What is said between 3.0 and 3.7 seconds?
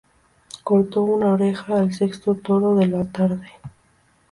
tarde.